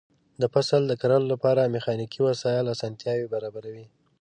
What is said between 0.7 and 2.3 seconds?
د کرلو لپاره میخانیکي